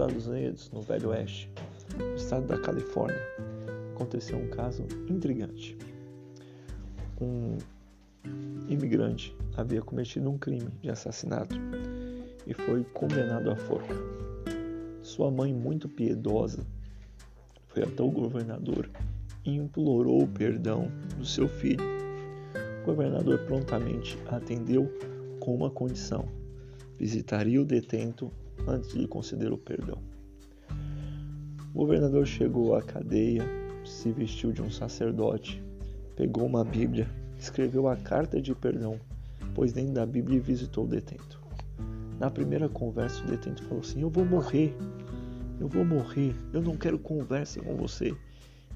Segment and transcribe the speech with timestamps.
[0.00, 1.50] Unidos, no Velho Oeste,
[1.98, 3.20] no estado da Califórnia,
[3.94, 5.76] aconteceu um caso intrigante.
[7.20, 7.58] Um
[8.66, 11.54] imigrante havia cometido um crime de assassinato
[12.46, 13.94] e foi condenado à forca.
[15.02, 16.64] Sua mãe, muito piedosa,
[17.68, 18.88] foi até o governador
[19.44, 21.84] e implorou o perdão do seu filho.
[22.82, 24.90] O governador prontamente atendeu
[25.40, 26.26] com uma condição:
[27.00, 28.30] visitaria o detento
[28.68, 29.96] antes de conceder o perdão.
[31.72, 33.42] O governador chegou à cadeia,
[33.86, 35.64] se vestiu de um sacerdote,
[36.14, 37.08] pegou uma Bíblia,
[37.38, 39.00] escreveu a carta de perdão,
[39.54, 41.40] pois dentro da Bíblia visitou o detento.
[42.18, 44.76] Na primeira conversa, o detento falou assim: Eu vou morrer,
[45.58, 48.14] eu vou morrer, eu não quero conversa com você.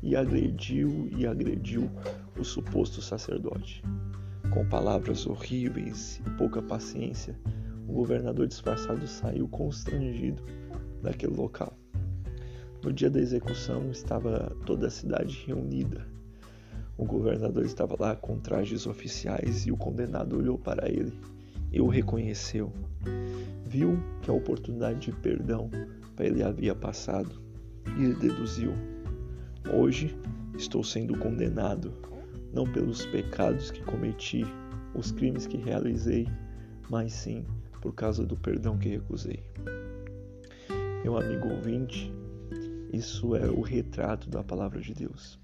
[0.03, 1.91] E agrediu e agrediu
[2.39, 3.83] o suposto sacerdote.
[4.51, 7.35] Com palavras horríveis e pouca paciência,
[7.87, 10.43] o governador disfarçado saiu constrangido
[11.03, 11.77] daquele local.
[12.83, 16.07] No dia da execução estava toda a cidade reunida.
[16.97, 21.19] O governador estava lá com trajes oficiais e o condenado olhou para ele
[21.73, 22.73] e o reconheceu.
[23.65, 25.71] Viu que a oportunidade de perdão
[26.15, 27.43] para ele havia passado
[27.99, 28.73] e ele deduziu:
[29.73, 30.17] Hoje
[30.57, 31.93] estou sendo condenado,
[32.53, 34.45] não pelos pecados que cometi,
[34.95, 36.29] os crimes que realizei,
[36.89, 37.45] mas sim
[37.85, 39.45] por causa do perdão que recusei.
[41.03, 42.11] Meu amigo ouvinte,
[42.91, 45.39] isso é o retrato da palavra de Deus.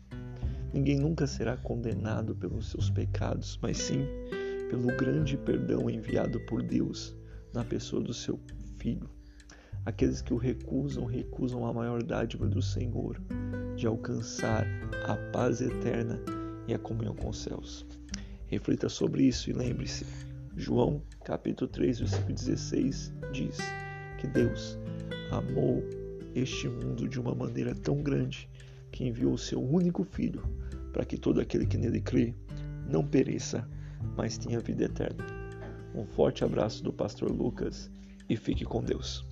[0.73, 4.07] Ninguém nunca será condenado pelos seus pecados, mas sim
[4.71, 7.15] pelo grande perdão enviado por Deus
[7.53, 8.41] na pessoa do seu
[8.79, 9.11] Filho.
[9.85, 13.21] Aqueles que o recusam, recusam a maior dádiva do Senhor,
[13.77, 14.67] de alcançar
[15.07, 16.19] a paz eterna
[16.67, 17.85] e a comunhão com os céus.
[18.47, 20.30] Reflita sobre isso e lembre-se:
[20.61, 23.57] João capítulo 3, versículo 16 diz
[24.19, 24.79] que Deus
[25.31, 25.83] amou
[26.35, 28.47] este mundo de uma maneira tão grande
[28.93, 30.43] que enviou o seu único filho
[30.93, 32.35] para que todo aquele que nele crê
[32.87, 33.67] não pereça,
[34.15, 35.25] mas tenha vida eterna.
[35.95, 37.91] Um forte abraço do pastor Lucas
[38.29, 39.27] e fique com Deus.